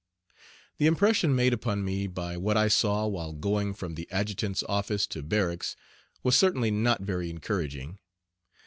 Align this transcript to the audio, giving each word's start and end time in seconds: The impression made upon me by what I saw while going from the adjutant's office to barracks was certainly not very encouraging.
The 0.79 0.87
impression 0.87 1.35
made 1.35 1.53
upon 1.53 1.85
me 1.85 2.07
by 2.07 2.35
what 2.35 2.57
I 2.57 2.69
saw 2.69 3.05
while 3.05 3.33
going 3.33 3.75
from 3.75 3.93
the 3.93 4.07
adjutant's 4.09 4.63
office 4.67 5.05
to 5.05 5.21
barracks 5.21 5.75
was 6.23 6.35
certainly 6.35 6.71
not 6.71 7.01
very 7.01 7.29
encouraging. 7.29 7.99